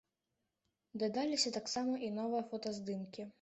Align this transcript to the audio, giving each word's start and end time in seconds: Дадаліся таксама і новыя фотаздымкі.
Дадаліся 1.03 1.53
таксама 1.59 1.93
і 2.09 2.11
новыя 2.17 2.43
фотаздымкі. 2.51 3.29